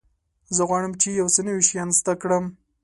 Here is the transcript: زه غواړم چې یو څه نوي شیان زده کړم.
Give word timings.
زه 0.55 0.61
غواړم 0.69 0.93
چې 1.01 1.07
یو 1.19 1.27
څه 1.35 1.41
نوي 1.47 1.63
شیان 1.69 1.89
زده 1.99 2.13
کړم. 2.21 2.45